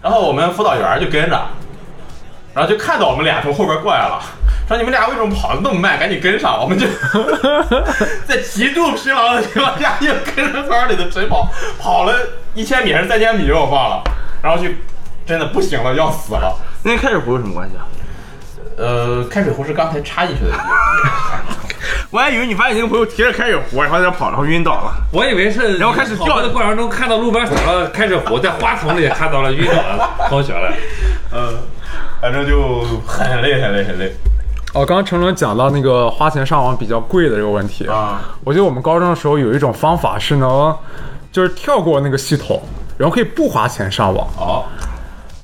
[0.00, 1.36] 然后我们辅导员就跟着，
[2.54, 4.22] 然后就看到我们俩从后边过来了，
[4.68, 5.96] 说你们俩为什么跑的那么慢？
[5.98, 6.60] 赶紧跟上！
[6.60, 6.86] 我们就
[8.26, 11.48] 在极度疲劳的情况下，又跟着班里的晨跑，
[11.78, 12.12] 跑了
[12.54, 14.02] 一千米还是三千米，我忘了，
[14.42, 14.68] 然后就
[15.24, 16.52] 真的不行了，要死了。
[16.82, 17.86] 那跟开水壶有什么关系啊？
[18.76, 20.50] 呃，开水壶是刚才插进去的
[22.10, 24.92] 我还以为你发现你那个朋友提着开水壶，然后在那跑，然后晕倒了。
[25.12, 30.72] 我以为是，然后开始掉跑的过程中看到路边少了开水壶，在花丛里看到了晕倒了同学了。
[31.30, 31.54] 呃，
[32.20, 34.12] 反正就很累很累很累
[34.76, 38.20] 哦，刚刚程程讲到那个花钱上网比较贵的这个问题，啊。
[38.44, 40.76] 我记得我们高中的时候有一种方法是能，
[41.32, 42.60] 就是跳过那个系统，
[42.98, 44.28] 然后可以不花钱上网。
[44.36, 44.64] 哦，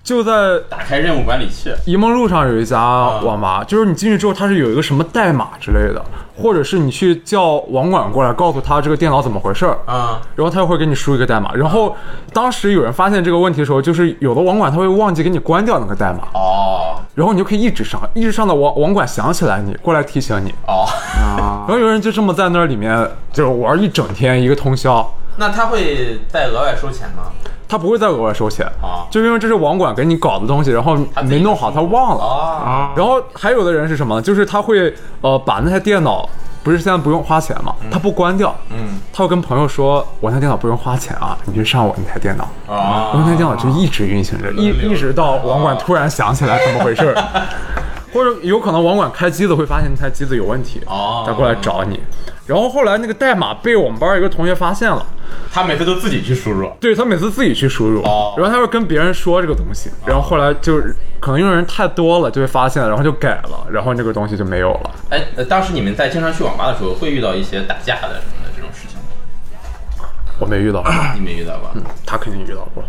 [0.04, 6.04] 就在打开任务管理器，沂蒙路上有一家网吧，就是你进去之后，它是有一个什么代码之类的，
[6.36, 11.54] 或者是你去叫网管过来，告诉他这个电脑怎么回事儿，啊然后他就会给你输一个代码。
[11.54, 11.96] 然后
[12.34, 16.71] 当时有人发现这个问题的时候，就是有的网管他会忘记给你关掉那个代码，哦
[17.14, 20.50] 然后你就可以一直上，一直上到网网管想起来你过来提醒你。
[20.66, 20.86] 哦，
[21.66, 27.24] 然后有人就这么在那里面就是玩一整天一个通宵，那他会再额外收钱吗？
[27.68, 30.94] 他不会再额外收钱啊就因为这是网管给你搞的东西，然后
[31.24, 32.24] 没弄好，他忘了。
[32.24, 34.22] 啊然后还有的人是什么呢？
[34.22, 36.28] 就是他会呃把那台电脑，
[36.62, 39.00] 不是现在不用花钱吗，他不关掉，嗯。
[39.12, 42.44] 他会跟朋友说，我那电脑不用花钱啊，你去上我那台电脑。
[42.72, 43.10] 啊。
[43.12, 47.24] 我那台电脑就一直运行着，一一直到网管突然想起来怎么回事儿，
[48.12, 52.00] 或者有可能网管开机子会发现那台机子有问题，哦他过来找你。
[52.46, 55.06] 然后后来那个代码被我们班一个同学发现了，
[55.52, 56.70] 他每次都自己去输入。
[56.80, 64.90] 对他每次自己去输入，哦然后他会跟别人说这个东西，然后后来就是可能用的人太多了，就会发现，然后就改了，然后这个东西就没有了。
[65.10, 70.08] 哎，呃当时你们在经常去网吧的时候，会遇到一些打架的什么的这种事情吗？
[70.40, 71.70] 我没遇到过，你没遇到过？
[72.04, 72.82] 他肯定遇到过。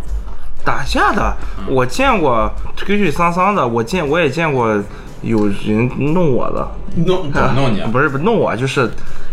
[0.65, 1.35] 打架的，
[1.69, 4.81] 我见过推推搡搡的，我见我也见过
[5.23, 6.71] 有人弄我的，
[7.05, 7.89] 弄怎么弄你啊？
[7.91, 8.89] 不是不是弄我，就是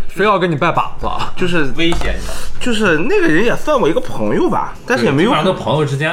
[0.07, 1.31] 非要跟你拜把子啊！
[1.37, 2.19] 就是威胁你？
[2.59, 5.33] 就是那个人也算我一个朋友吧，但是也没有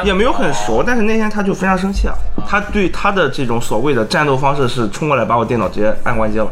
[0.04, 2.14] 也没有很熟，但是那天他就非常生气了，
[2.46, 6.48] 他对他的这种所谓的战斗方式是冲过来把我电脑直接按关机了，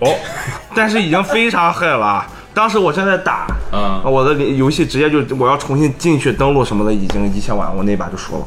[0.00, 0.08] 哦，
[0.74, 2.26] 但是已经非常狠了。
[2.54, 8.46] 当时我正在打，嗯我的游戏直接就我要重新进去登录什么的，已经一切完了，我那把就输了，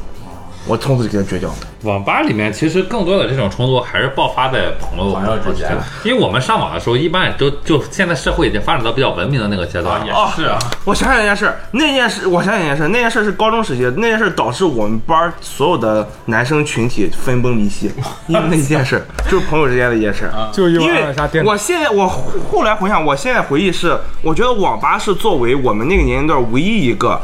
[0.68, 1.50] 我从此就跟他绝交。
[1.84, 5.70] 网吧里面其实更多的这种冲突还是爆发在朋友朋友之间
[6.04, 10.32] 因为我们上网的时候，一般也都就现在社会已经发展到比较文明的那个阶段也了。
[10.36, 17.92] 是啊，我想想一件事，那件事，我想想一件事，那件事是高中时期，那件事导致我们班所有的男生群体分崩离析，
[18.28, 20.30] 因为那件事就是朋友之间的一件事。
[20.52, 21.06] 就因为
[21.46, 27.22] 我，现在我后后来回想，我现在回忆是，我觉得网吧是作为我们那个年龄段唯一一个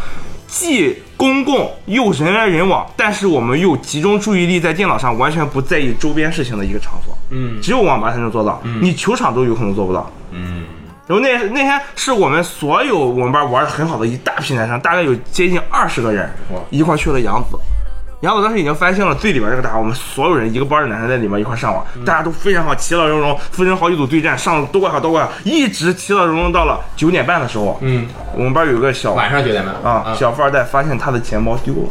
[0.47, 7.17] 既公共又人来人往，但是我们又集中注意力在电脑上，完全不在意周边事情的一个场所。
[7.29, 10.11] 嗯只有网吧才能做到，你球场都有可能做不到。
[10.31, 10.65] 嗯，
[11.07, 16.29] 然后那那天是我们所有我们班玩的很好的一大批男生，大概有接近二十个人
[16.69, 17.57] 一块去了扬子。
[18.23, 31.89] 扬子当时已经翻新了最里边这个大，我们所有人一个班的男生在里面一块上网，大家都非常好，其乐融融，分成好几组对战，上都怪好都怪好，一直其乐融融到了九点半的时候，嗯，我们班有个小晚上九点半啊，小富二代发现他的钱包丢了。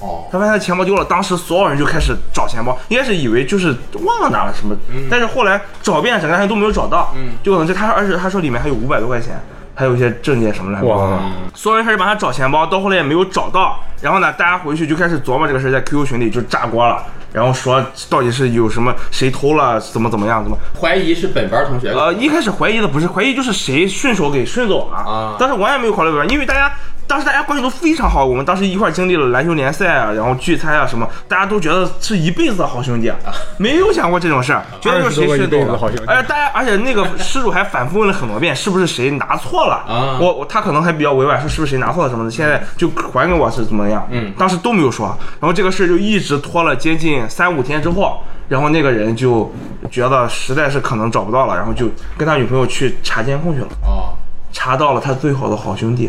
[0.00, 4.76] 哦，他发现他钱包丢了，当时所有人就开始找钱包，应该是以为就是忘了拿了什么，
[5.10, 9.40] 但是后来找遍整个大学都没有找到，嗯就可能是他，而且他说里面还有五百多块钱，
[9.74, 11.20] 还有一些证件什么乱七八糟的哇，
[11.54, 20.56] 所有人开始帮他找钱包，到后来也没有找到，然后呢，大家回去就开始琢磨这个事，在 QQ 群里就炸锅了，然后说到底是有什么谁偷了，怎么怎么样，怎么。
[20.80, 21.90] 怀疑是本班同学。
[21.90, 25.36] 呃，一开始怀疑的不是怀疑，就是谁顺手给顺走了啊。
[25.38, 26.72] 当时我也没有考虑过，因为大家
[27.06, 33.16] 当时大家关系都非常好，我们当时一块经历了篮球联赛啊，然后聚餐啊什么，大家都觉得是一辈子的好兄弟，啊，
[33.58, 36.04] 没有想过这种事儿， 觉得就是谁顺20多个一辈子的好兄弟。
[36.06, 39.74] 而且大家，而且那个失主还反复问了很多遍，是不是谁拿错了？
[39.86, 40.18] 啊。
[40.20, 44.06] 我我他可能还比较委婉，说是不是谁拿错了什么的，现在就还给我是怎么样？
[44.10, 44.32] 嗯。
[44.38, 49.52] 当时都没有说，然后这个事儿就一直拖了接近三五天之后，然后那个人就
[49.90, 54.14] 觉得实在是可能找不到了，然后就跟他女朋友去查监控去了，哦，
[54.52, 56.08] 查到了他最好的好兄弟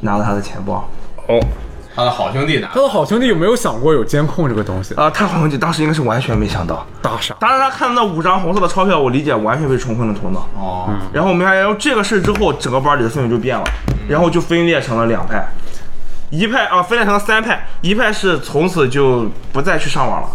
[0.00, 0.88] 拿了他的钱包。
[1.26, 1.40] 哦，
[1.94, 2.68] 他的好兄弟拿。
[2.72, 2.80] 他。
[2.80, 4.94] 的好兄弟有没有想过有监控这个东西？
[4.94, 10.46] 啊、他好兄弟当时应该是完全没想到，大傻，当时他看到那五张红色的钞票，我理解完全被冲昏了头脑。
[10.56, 13.64] 哦，然后我们还，然后这个事之后，整个班里的氛围就变了，
[14.08, 15.46] 然后就分裂成了两派，
[16.30, 20.28] 一派啊分裂成了三派，一派是从此就不再去上网了，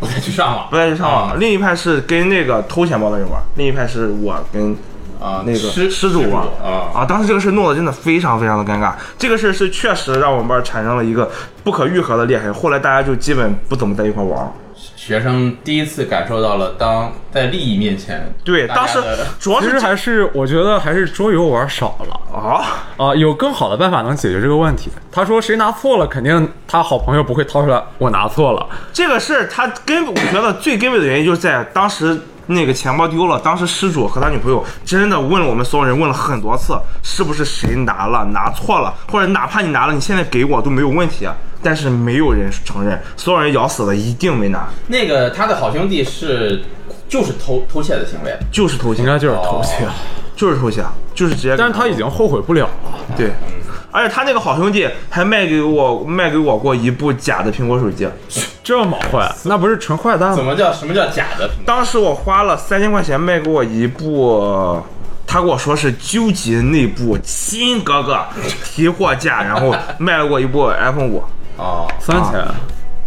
[0.00, 4.76] 不再去上网，不再去上网了，另一派是跟那个偷钱包的人玩，另一派是我跟
[5.20, 11.30] 啊，那个失失主啊啊啊，当时这个事弄得真的非常非常的尴尬，这个事是确实让我们班产生了一个
[11.62, 14.52] 不可愈合的裂痕，后来大家就基本不怎么在一块玩了。
[14.96, 18.98] 学生第一次感受到了当在利益面前，对，当时
[19.38, 22.64] 主要是实还是我觉得还是桌游玩少了啊，
[22.96, 24.90] 啊、有更好的办法能解决这个问题。
[25.12, 28.66] 他说谁拿错了，肯定他好朋友不会掏出来我拿错了。
[28.94, 46.62] 这个事儿，他根本我觉得最根本的原因就是在当时那个钱包丢了，当时失主和他女朋友真的问了我们所有人问了很多次，是不是谁拿了拿错了，或者哪怕你拿了，你现在给我都没有问题，啊但是没有人承认，所有人咬死了一定没拿，那个他的好兄弟是
[47.08, 49.86] 就是偷偷窃的行为，就是偷窃应，该就是偷窃，
[50.36, 51.56] 就是偷窃，就是直接。
[51.56, 52.98] 但是他已经后悔不了了。
[53.16, 53.30] 对。
[53.94, 58.08] 而且他那个好兄弟还卖给我卖给我过一部假的苹果手机，
[58.64, 60.34] 这么坏，那不是纯坏蛋吗？
[60.34, 61.48] 怎么叫什么叫假的？
[61.64, 64.82] 当时我花了三千块钱卖给我一部，
[65.24, 68.18] 他跟我说是究极内部亲哥哥
[68.64, 71.22] 提货价，然后卖了我一部 iPhone 五。
[71.56, 72.44] 哦， 三千，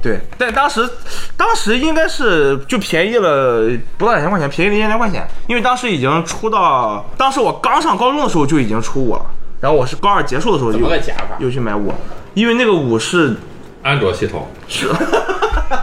[0.02, 0.90] 对，但当时
[1.36, 9.26] 当时应该是就便宜了不到两千块钱，便宜了一千来块钱，因为当时已经出到，当时我刚上高中的时候就已经出五了，
[9.60, 11.36] 然后我是高二结束的时候怎又么个假法？
[11.40, 11.94] 又去买五，
[12.34, 13.36] 因为那个五是
[13.84, 14.88] 安卓系统，是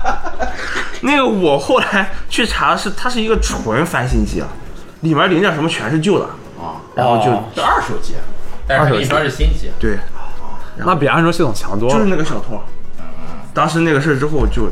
[1.03, 4.49] 那个我后来去查是它是一个纯翻新机啊，
[5.01, 6.25] 里面零件什么全是旧的，
[6.59, 8.15] 啊，然后就、这二手机，
[8.67, 9.99] 但是他跟你说是新机，对。
[10.77, 12.11] 那比安卓系统强多了就是了。
[12.11, 12.61] 那个小偷。
[13.53, 14.65] 当时那个事儿之后就，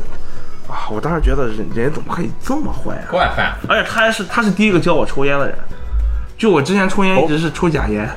[0.67, 3.07] 啊，我当时觉得人人怎么可以这么坏啊？
[3.09, 5.57] 惯犯而且他还是他是第一个教我抽烟的人。
[6.37, 8.07] 就我之前抽烟一直是抽假烟，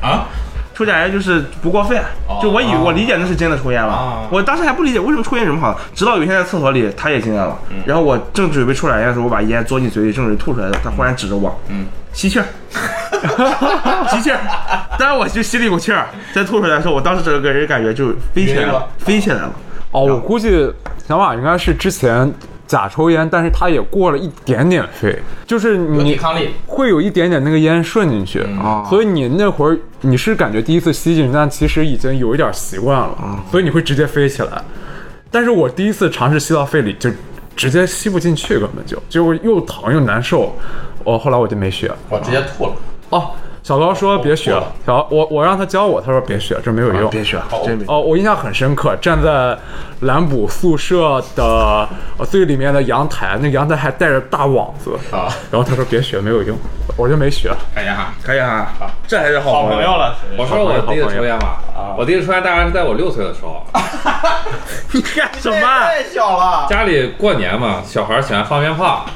[0.00, 0.26] 啊，
[0.74, 2.00] 抽假烟就是不过分。
[2.42, 3.92] 就我以我理解那是真的抽烟了。
[3.92, 7.56] 哦，我当时还不理解为什么抽烟这么好，直到有一天在厕所里他也进来了，
[7.86, 12.46] 然后我正准备抽假烟的时候，我把烟嘬进嘴里，正准备吐出来的，他忽然指着我，嗯，吸气儿，
[14.10, 14.38] 吸气儿。
[14.98, 19.52] 当然我就吸了一口气儿，再吐出来的时候，我当时整个人感觉就飞起来了，飞起来了。
[19.90, 20.72] 哦，我估计
[21.06, 22.32] 小马应该是之前
[22.66, 34.62] 假抽烟，但是它也过了一点点肺，就是你抗力，会有一点点那个烟顺进去，哦所以你那会儿你是感觉第一次吸进去，但其实已经有一点习惯了，所以你会直接飞起来。
[35.30, 37.10] 但是我第一次尝试吸到肺里，就
[37.56, 40.56] 直接吸不进去，根本就就又疼又难受。
[41.02, 41.90] 我后来我就没学。
[42.08, 42.72] 我直接吐了。
[43.10, 43.30] 哦，
[43.64, 47.08] 小高说别学了，小我我让他教我，他说别学，这没有用。
[47.08, 47.84] 别学，真没。
[47.88, 49.56] 哦，我印象很深刻，站在
[50.00, 56.54] 蓝补宿舍的呃最里面的阳台，那阳台还带着大网子啊然后他说别学，没有用，
[56.98, 57.50] 我就没学。
[57.74, 58.68] 哎呀，可以哈，
[59.08, 59.96] 这还是好好朋友。
[59.96, 61.62] 了，我说我第一次抽烟吧，
[61.96, 63.64] 我第一次抽烟大概是在我六岁的时候，
[64.92, 65.56] 你干什么？
[65.56, 66.66] 太小了。
[66.68, 69.06] 家里过年嘛，小孩喜欢放鞭炮，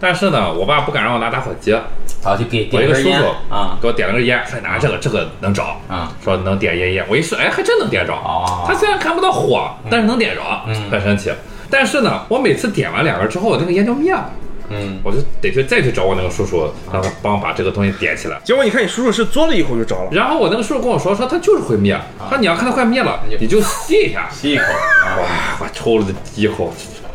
[0.00, 1.76] 但是呢，我爸不敢让我拿打火机，
[2.22, 7.04] 好，就给我一个叔叔啊给我点了根烟，说你拿这个，这个能着，啊说能点烟烟。
[7.08, 8.12] 我一试，哎，还真能点着。
[8.14, 11.30] 哦它虽然看不到火，但是能点着，嗯很神奇。
[11.70, 14.30] 但是呢，我每次点完两根之后，那个烟就灭了。
[14.72, 18.38] 嗯，我就得去再去找我那个叔叔，让他帮我把这个东西点起来。
[18.44, 24.28] 结果你看你叔叔是嘬了一口就着了，然后我那个叔叔跟我说，说他就是会灭，他说你要看他快灭了，你就吸一下。
[24.30, 25.24] 吸一口啊，哇，
[25.60, 26.72] 我抽了一口，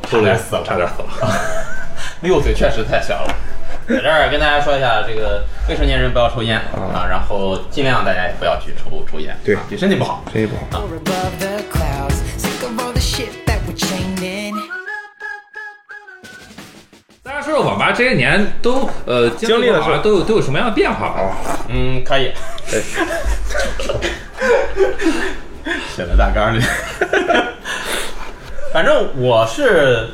[0.09, 1.54] 抽了差点死了差点死了。
[2.25, 3.33] 六岁确实太小了。
[3.87, 10.23] 在这儿跟大家说一下，这个未成年人不要抽烟啊，然后尽量大家也不要去抽抽烟，对啊对身体不好。
[10.33, 10.83] 身体不好。
[17.23, 21.37] 大家说说网吧这些年都呃经经历了什么都有都有什么样的变化吧？
[21.69, 22.31] 嗯，可以。
[25.95, 26.61] 写在大纲里。
[28.73, 30.09] 反正我是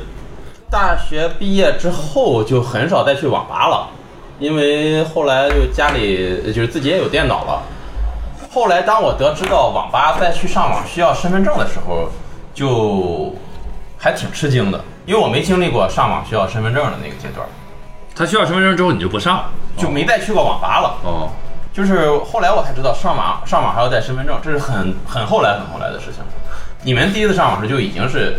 [0.72, 3.90] 大学毕业之后就很少再去网吧了，
[4.38, 7.62] 因为后来就家里就是自己也有电脑了。
[8.50, 12.08] 后来当我得知到网吧再去上网需要身份证的时候，
[12.54, 13.34] 就
[13.98, 17.46] 还挺吃惊的，因为我没经历过上网需要身份证的那个阶段，
[18.16, 19.44] 他需要身份证之后你就不上
[19.76, 20.94] 就没再去过网吧了。
[21.04, 21.28] 哦。
[21.74, 26.22] 就是后来我才知道上网上网还要带身份证，这是很很后来很后来的事情。
[26.82, 28.38] 你们第一次上网时就已经是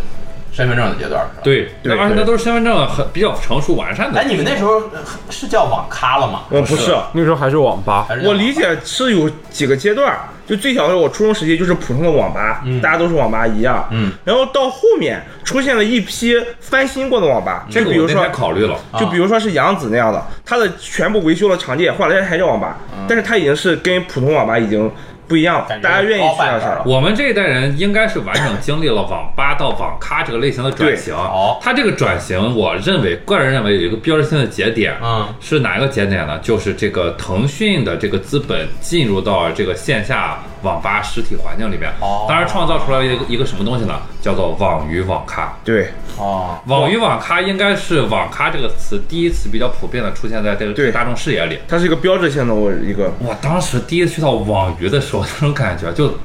[0.54, 1.42] 身份证的阶段是吧？。
[1.44, 4.20] 对，对而且那都是身份证很比较成熟完善的。
[4.20, 6.44] 哎，你们那时候呃是叫网咖了吗？
[6.52, 24.90] 呃，不是，那时候还是网吧，还是叫我理解是有几个阶段，就最小的时候，我初中时期就是普通的网吧，大家都是网吧一样，嗯，然后到后面出现了一批翻新过的网吧，就比如说考虑了，就比如说是杨子那样的，它的全部维修了场地，后来还叫网吧，但是它已经是跟普通网吧已经
[25.34, 26.68] 不一样大家愿意去。
[26.86, 31.12] 我们这一代人应该是完整经历了网吧到网咖这个类型的转型。
[31.12, 36.38] 哦它这个转型，我认为个人认为有一个标志性的节点，嗯是哪一个节点呢？
[36.44, 44.00] 就是这个腾讯的这个资本进入到这个线下网吧实体环境里面，哦当然创造出来了一个一个什么东西呢？
[44.22, 45.58] 叫做网鱼网咖。
[45.64, 51.60] 对，哦，网鱼网咖应该是网咖这个词第一次比较普遍的出现在这个大众视野里。
[51.68, 56.18] 它是一个标志性的我一个，我当时第一次去到网鱼的时候，那种感觉就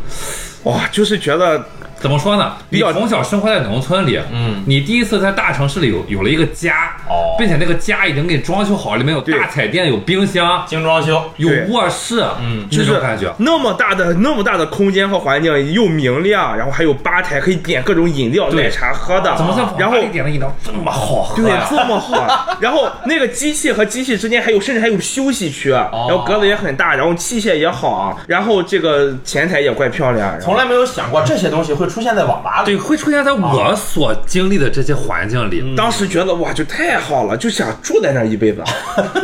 [0.64, 1.64] 哇，就是觉得
[2.00, 2.52] 怎么说呢？
[2.70, 13.32] 你比较从小生活在农村里，嗯你第一次在大城市里有有了一个家，哦并且那个家已经给你装修好，里面有大彩电，有冰箱，精装修，有卧室，嗯就是感觉。
[13.38, 22.56] 那么大的那么大的空间和环境又明亮，然后还有吧台可以点各种饮料、奶茶喝的，怎么像然后点的饮料这么好喝对？，这么好。
[22.60, 30.38] 然后那个机器和机器之间还有，甚至还有休息区，然后格子也很大，然后器械也好，然后这个前台也怪漂亮。
[30.40, 32.66] 从来没有想过这些东西会出现在网吧里。
[32.66, 35.74] 对，会出现在我所经历的这些环境里。
[35.76, 38.62] 当时觉得哇，就太好了，就想住在那儿一辈子，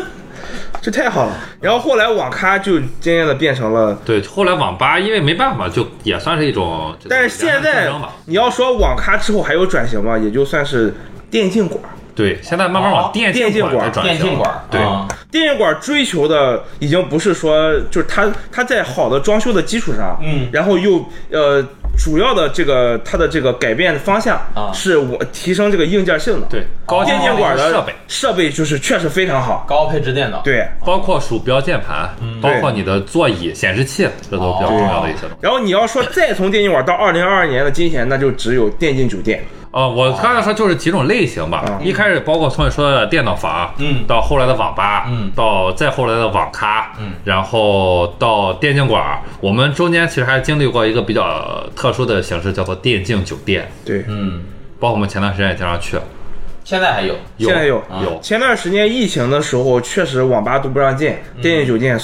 [0.80, 1.32] 这太好了。
[1.60, 3.98] 然后后来网咖就渐渐的变成了。
[4.04, 6.94] 对，后来网吧因为没办法，就也算是一种。
[7.08, 7.90] 但是现在
[8.26, 10.16] 你要说网咖之后还有转型吗？
[10.18, 10.94] 也就算是
[11.30, 11.82] 电竞馆。
[12.14, 15.06] 对，现在慢慢往哦电电竞馆电竞馆，对，啊。
[15.30, 20.48] 电竞馆追求的已经不是说，就是它它在好的装修的基础上，嗯。
[20.52, 21.60] 然后又呃
[21.98, 24.70] 主要的这个它的这个改变的方向啊。
[24.72, 26.48] 是我提升这个硬件性能。
[26.48, 29.64] 对，高电竞馆的设备，设备就是确实非常好。
[29.68, 32.08] 高配置电脑，对，包括鼠标、键盘，
[32.40, 35.36] 包括你的座椅、显示器，这都比较重要的一些东西。
[35.40, 39.42] 然后你要说再从电竞馆到二零二二年的今天，那就只有电竞酒店。
[39.74, 41.64] 呃，我刚才说就是几种类型吧。
[41.82, 49.20] 一开始包括从你说的电脑房，嗯到后来的网吧，嗯到再后来的网咖，嗯然后到电竞馆。
[49.40, 54.44] 我们中间其实还经历过一个比较特殊的形式，叫做电竞酒店，对，嗯，
[54.78, 55.98] 包括我们前段时间也经常去。
[56.64, 57.48] 现在还有，有。
[57.48, 62.00] 现在有有，前段时间疫情的时候，确实网吧都不让进，电竞酒店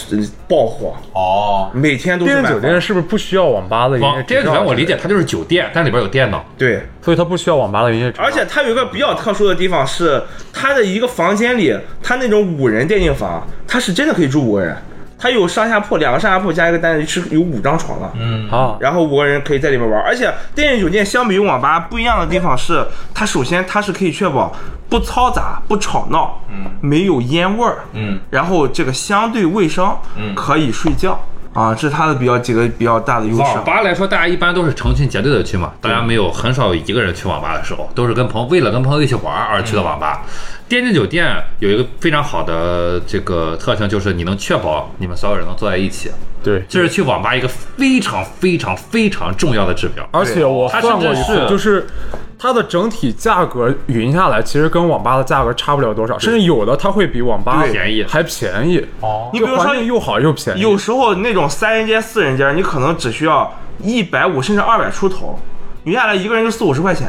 [0.46, 4.22] 爆火，哦，每天都是电竞酒店是不是不需要网吧的营业网？
[4.24, 6.44] 电竞酒店我理解它就是酒店，但里边有电脑。
[6.58, 6.82] 对。
[7.02, 8.12] 所以它不需要网吧的营业。
[8.18, 14.76] 而且它有一个比较特殊的地方是，它的一个房间里，它那种五人电竞房，它是真的可以住五个人，
[15.20, 18.10] 它有上下铺，两个上下铺加一个单人是有五张床的。
[18.18, 24.50] 嗯，好，然后五个人可以在里面玩，而且电竞酒店相比于网吧不一样的地方是，它首先它是可以确保
[24.88, 30.34] 不嘈杂、不吵闹，嗯，没有烟味儿，嗯，然后这个相对卫生，嗯。
[30.34, 31.20] 可以睡觉
[31.52, 33.40] 啊，这是它的比较几个比较大的优势。
[33.40, 40.22] 网吧来说，大家一般都是成群结队的去嘛，大家没有很少有一个人去网吧的时候，都是跟朋为了跟朋友一起玩而去的网吧。
[40.68, 46.08] 电竞酒店有一个非常好的这个特性，就是你能确保你们所有人能坐在一起，
[46.44, 50.08] 对，这是去网吧一个非常非常非常重要的指标。
[50.12, 51.88] 而且我它算过是就是
[52.42, 58.82] 它的整体价格匀下来，其实跟网吧的价格差不了多少，甚至有的它会比网吧便宜还便宜。
[59.00, 65.38] 哦，你比如说环境又好又便宜，有时候那种三人间、四人间，你可能只需要一百五甚至二百出头，
[65.84, 67.08] 匀下来一个人就四五十块钱。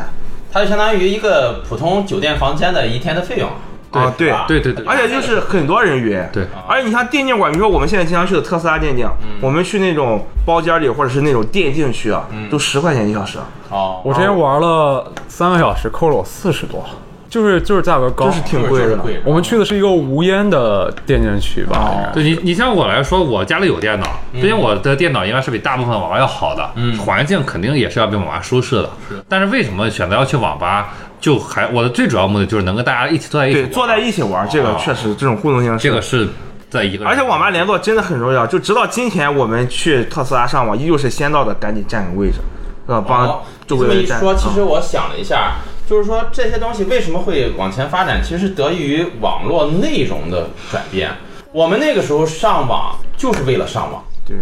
[0.52, 3.50] 它就相当于一个普通酒店房间的一天的费用。
[3.92, 4.86] 啊，对对对对。
[4.86, 6.46] 而且就是很多人约，对。
[6.68, 9.08] 而且你像电竞馆，比如说我们现在经常去的特斯拉电竞，
[9.42, 13.38] 我们去那种包间里或者是那种电竞区啊，都十块钱一小时，
[13.70, 16.84] 哦，我之前玩了三个小时，扣了我四十多，
[17.30, 18.98] 就是就是价格高，就是挺贵的。
[19.26, 26.98] 我们去的是一个无烟的电竞区吧，对你，你像我来说，我家里有电脑，毕竟我的电脑应该是比大部分网吧要好的，嗯。
[26.98, 28.90] 环境肯定也是要比网吧舒适的。
[29.28, 30.94] 但是为什么选择要去网吧？
[31.22, 36.28] 就还我的最主要目的就是能跟大家一起坐在一起对，坐在一起玩，这个确实这种互动性这个是
[36.70, 42.40] 在一个，而且网吧联坐真的很重要，就直到今天我们去特斯拉上网，依旧是先到的赶紧占个位置，
[42.88, 43.04] 是吧？
[43.08, 44.06] 帮这么一。
[44.06, 45.58] 说，其实啊我想了一下，
[45.88, 51.12] 就是说这些东西为什么会往前发展，其实是得益于网络内容的转变。
[51.52, 54.36] 我们那个时候上网就是为了上网，对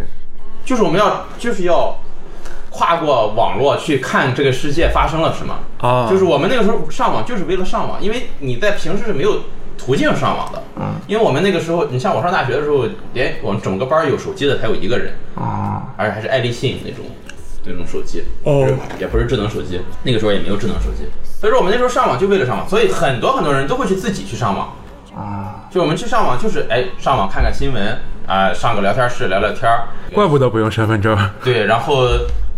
[0.64, 1.94] 就是我们要就是要
[2.70, 5.60] 跨过网络去看这个世界发生了什么。
[5.80, 9.42] 啊，就是我们那个时候上网就是为了上网，因为你在平时是没有
[9.78, 10.62] 途径上网的。
[10.76, 17.06] 嗯，因为我们那个时候，你像我上大学的时候，连我们整个班有手机的才有一个人，啊，而且还是爱立信那种
[17.66, 18.68] 那种手机，哦。
[19.00, 24.74] 也不是智能手机，那个时候也没有智能手机，所以说我们那时候上网就为了上网，所以很多很多人都会去自己去上网。
[25.16, 32.08] 啊，就我们去上网就是哎上网看看新闻啊、上个聊天室聊聊天儿，怪不得不用身份证，对，然后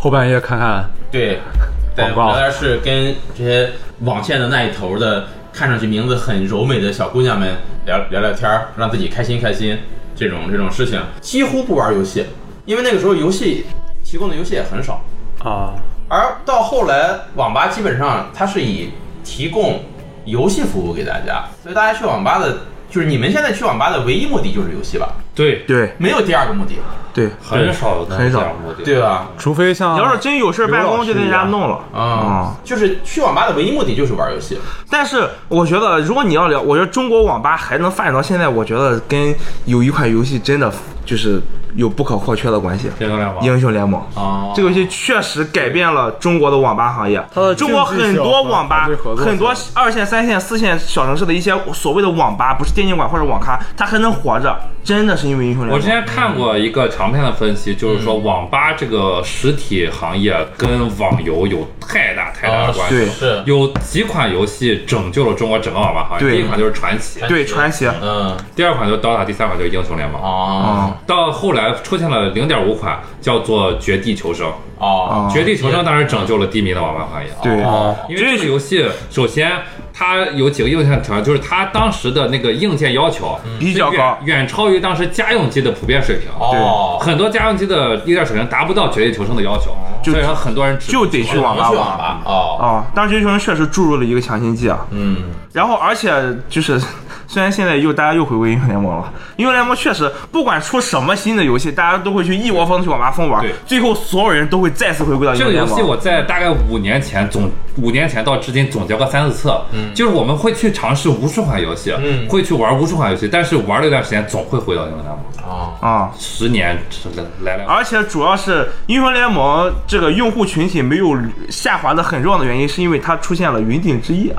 [0.01, 0.89] 后半夜看看。
[1.11, 1.39] 对，
[1.95, 2.33] 在广告。
[2.33, 7.47] 聊天室跟这些网线的那一头的看上去名字很柔美的小姑娘们
[7.85, 9.77] 聊聊聊天儿，让自己开心开心，
[10.15, 10.99] 这种这种事情。
[11.21, 12.25] 几乎不玩游戏，
[12.65, 13.67] 因为那个时候游戏
[14.03, 15.03] 提供的游戏也很少。
[15.43, 15.75] 啊，
[16.09, 18.89] 而到后来，网吧基本上它是以
[19.23, 19.83] 提供
[20.25, 22.57] 游戏服务给大家，所以大家去网吧的，
[22.91, 25.63] 就是你们现在去网吧的唯一目的就是游戏吧，对。
[25.65, 25.95] 对。
[25.97, 26.75] 没有第二个目的，
[27.13, 28.41] 对，很少有很少。
[28.61, 29.29] 目的，对吧？
[29.37, 31.79] 除非像你要是真有事办公就在家弄了。
[31.97, 34.59] 啊、就是去网吧的唯一目的就是玩游戏。
[34.89, 39.33] 但是我觉得，如果你要聊，我觉得中国网吧还能发展到现在，我觉得跟
[39.63, 40.69] 有一款游戏真的
[41.05, 41.41] 就是
[41.75, 42.89] 有不可或缺的关系。
[42.99, 47.23] 英雄联盟英雄联盟啊这个游戏确实改变了中国的网吧行业。
[47.33, 55.77] 它的中国很多网吧很多二线、三线、四线小城市的一些所谓的网吧，不是电竞馆或者网咖，它还能活着，真的是因为英雄联盟。
[55.77, 62.95] 我之前看过一个长篇的分析，就是说网吧这个实体行业跟网游有太大太大的关系。
[62.95, 66.31] 对是有几款游戏拯救了中国整个网吧行业。
[66.31, 70.21] 第一款就是传奇，对传奇嗯第二款就是 DOTA，第三款就是英雄联盟。
[70.21, 74.47] 哦到后来出现了零点五款，叫做绝地求生。
[74.79, 77.29] 啊绝地求生当然拯救了低迷的网吧行业。
[77.43, 77.63] 对。
[77.63, 77.95] 哦。
[78.09, 79.51] 因为这个游戏，首先
[79.93, 84.17] 它有几个硬件条件，就是它当时的那个硬件要求比较高。
[84.23, 86.29] 远远超于当时家用机的普遍水平。
[86.39, 94.85] 哦，很多家用机的硬件水平达不到绝地求生的要求，所以说很多人就得去网吧网吧哦，啊，当时绝地求生确实注入了一个强心剂啊。
[94.91, 95.17] 嗯，
[95.53, 96.11] 然后，而且
[96.49, 96.79] 就是，
[97.27, 105.85] 虽然现在又大家又回归英雄联盟了，英雄联盟确实不管出什么新的游戏，大家都会去一窝蜂地去网吧疯玩对，最后所有人都会再次回归到英这个游雄联盟。
[105.85, 116.77] 戏我在大概五年前总五年前到至今总结过三四次，嗯，就是我们会去尝试无数款游戏，嗯会去玩无数款游戏，但是玩了一段时间总会回到英雄联盟，啊，啊、十年
[117.15, 121.17] 来来来，而且主要是英雄联盟这个用户群体没有
[121.49, 124.33] 下滑的很重要的原因，是因为它出现了云顶之夜。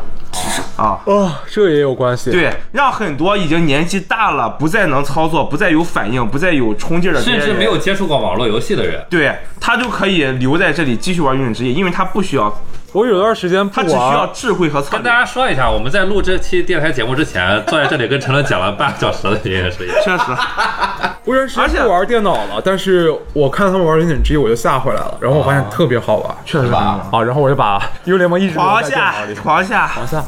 [0.79, 9.31] 啊，哦，这也有关系。，对，让很多已经年纪大了，不再能操作，不再有反应，不再有冲劲儿的人，甚至没有接触过网络游戏的人，对
[9.61, 12.51] 他就可以留在这里继续玩云顶之夜，因为他不需要，
[12.95, 14.99] 我有段时间不他只需要，智慧和策略。
[15.01, 26.37] 跟大家说一下，我们在录这期电台节目之前，坐在这里跟陈伦讲了半个小时的原因是，确实，我有段时而且不玩电脑了，但是我看他们玩《零点之一》，我就下回来了，然后我发现特别好玩。
[26.45, 30.22] 确实很好啊，然后我就把英雄联盟一直留狂在电脑下里，狂下，狂下。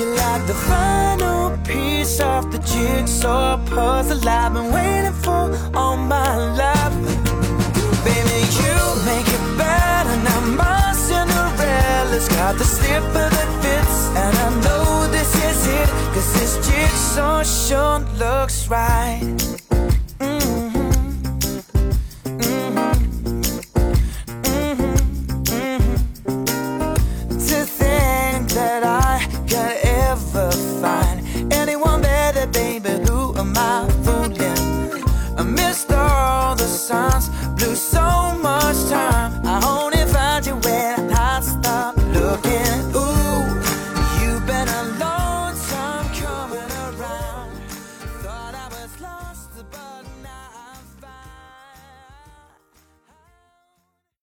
[0.00, 6.92] Like the final piece of the jigsaw puzzle I've been waiting for all my life.
[8.04, 8.74] Baby, you
[9.06, 10.16] make it better.
[10.24, 14.10] Now my Cinderella's got the slipper that fits.
[14.16, 14.77] And I know
[16.18, 19.67] cause this jigsaw sure looks right.